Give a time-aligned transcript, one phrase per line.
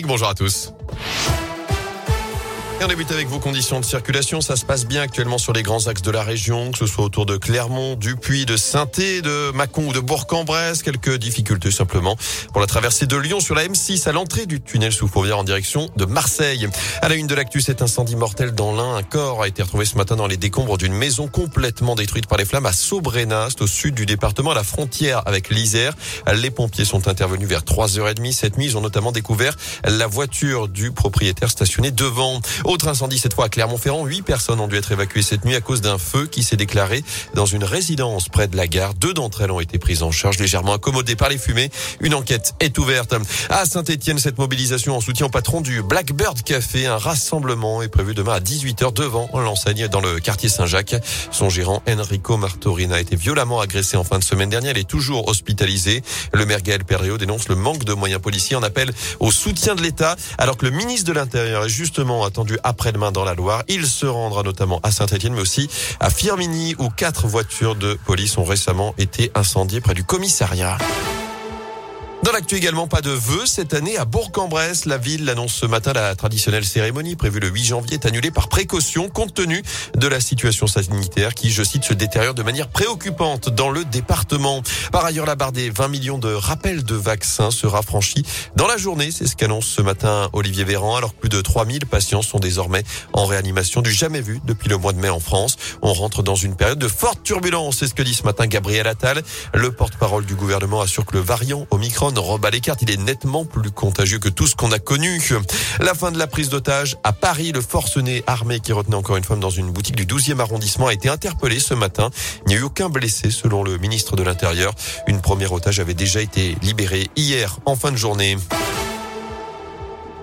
[0.00, 0.72] Bonjour à tous
[2.84, 4.40] on débute avec vos conditions de circulation.
[4.40, 7.04] Ça se passe bien actuellement sur les grands axes de la région, que ce soit
[7.04, 10.82] autour de Clermont, du Puy, de saint de Mâcon ou de Bourg-en-Bresse.
[10.82, 12.16] Quelques difficultés simplement
[12.52, 15.44] pour la traversée de Lyon sur la M6 à l'entrée du tunnel sous Fourvière en
[15.44, 16.68] direction de Marseille.
[17.02, 18.96] À la une de l'actu, cet incendie mortel dans l'Ain.
[18.96, 22.38] Un corps a été retrouvé ce matin dans les décombres d'une maison complètement détruite par
[22.38, 25.94] les flammes à Sobrénast, au sud du département, à la frontière avec l'Isère.
[26.34, 28.66] Les pompiers sont intervenus vers 3h30 cette nuit.
[28.66, 32.40] Ils ont notamment découvert la voiture du propriétaire stationnée devant.
[32.72, 34.06] Autre incendie cette fois à Clermont-Ferrand.
[34.06, 37.04] Huit personnes ont dû être évacuées cette nuit à cause d'un feu qui s'est déclaré
[37.34, 38.94] dans une résidence près de la gare.
[38.94, 41.70] Deux d'entre elles ont été prises en charge légèrement accommodées par les fumées.
[42.00, 43.14] Une enquête est ouverte.
[43.50, 46.86] À Saint-Etienne, cette mobilisation en soutien au patron du Blackbird Café.
[46.86, 50.96] Un rassemblement est prévu demain à 18h devant l'enseigne dans le quartier Saint-Jacques.
[51.30, 54.72] Son gérant Enrico Martorina a été violemment agressé en fin de semaine dernière.
[54.72, 56.02] Il est toujours hospitalisé.
[56.32, 59.82] Le maire Gaël Perriot dénonce le manque de moyens policiers en appel au soutien de
[59.82, 63.62] l'État alors que le ministre de l'Intérieur est justement attendu après-demain dans la Loire.
[63.68, 65.68] Il se rendra notamment à Saint-Etienne, mais aussi
[66.00, 70.78] à Firminy, où quatre voitures de police ont récemment été incendiées près du commissariat.
[72.22, 74.84] Dans l'actu également, pas de vœux cette année à Bourg-en-Bresse.
[74.84, 75.92] La ville l'annonce ce matin.
[75.92, 79.60] La traditionnelle cérémonie prévue le 8 janvier est annulée par précaution compte tenu
[79.96, 84.62] de la situation sanitaire qui, je cite, se détériore de manière préoccupante dans le département.
[84.92, 88.76] Par ailleurs, la barre des 20 millions de rappels de vaccins sera franchie dans la
[88.76, 89.10] journée.
[89.10, 90.94] C'est ce qu'annonce ce matin Olivier Véran.
[90.94, 94.76] Alors que plus de 3000 patients sont désormais en réanimation du jamais vu depuis le
[94.76, 95.56] mois de mai en France.
[95.82, 97.78] On rentre dans une période de forte turbulence.
[97.78, 99.22] C'est ce que dit ce matin Gabriel Attal.
[99.54, 102.82] Le porte-parole du gouvernement assure que le variant Omicron rebat les cartes.
[102.82, 105.20] Il est nettement plus contagieux que tout ce qu'on a connu.
[105.80, 107.52] La fin de la prise d'otage à Paris.
[107.52, 110.92] Le forcené armé qui retenait encore une femme dans une boutique du 12e arrondissement a
[110.92, 112.10] été interpellé ce matin.
[112.46, 114.74] Il n'y a eu aucun blessé selon le ministre de l'Intérieur.
[115.06, 118.36] Une première otage avait déjà été libérée hier en fin de journée.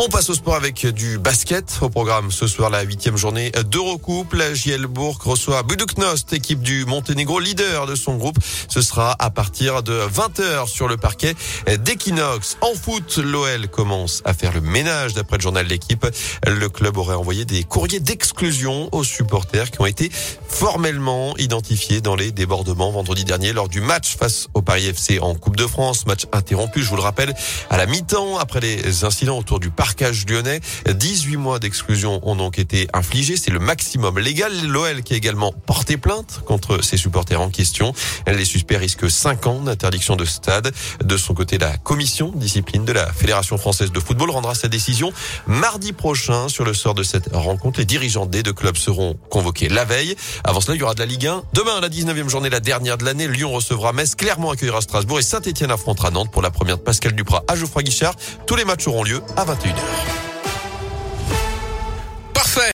[0.00, 1.80] On passe au sport avec du basket.
[1.80, 4.32] Au programme ce soir, la huitième journée d'Eurocoupe.
[4.32, 8.38] La JL Bourg reçoit Buduknost, équipe du Monténégro, leader de son groupe.
[8.68, 11.34] Ce sera à partir de 20h sur le parquet
[11.66, 12.58] d'Equinox.
[12.60, 16.06] En foot, l'OL commence à faire le ménage d'après le journal de l'équipe.
[16.46, 20.12] Le club aurait envoyé des courriers d'exclusion aux supporters qui ont été
[20.48, 25.34] formellement identifiés dans les débordements vendredi dernier lors du match face au Paris FC en
[25.34, 26.06] Coupe de France.
[26.06, 27.34] Match interrompu, je vous le rappelle,
[27.68, 30.60] à la mi-temps après les incidents autour du parc marquage lyonnais.
[30.86, 33.38] 18 mois d'exclusion ont donc été infligés.
[33.38, 34.52] C'est le maximum légal.
[34.66, 37.94] L'OL qui a également porté plainte contre ses supporters en question.
[38.26, 40.74] Les suspects risquent 5 ans d'interdiction de stade.
[41.02, 45.10] De son côté, la commission discipline de la Fédération française de football rendra sa décision
[45.46, 47.78] mardi prochain sur le sort de cette rencontre.
[47.78, 50.16] Les dirigeants des deux clubs seront convoqués la veille.
[50.44, 51.44] Avant cela, il y aura de la Ligue 1.
[51.54, 55.22] Demain, la 19e journée, la dernière de l'année, Lyon recevra Metz, Clermont accueillera Strasbourg et
[55.22, 58.14] Saint-Etienne affrontera Nantes pour la première de Pascal Duprat à Geoffroy Guichard.
[58.46, 59.77] Tous les matchs auront lieu à 21h.
[59.78, 60.17] do it.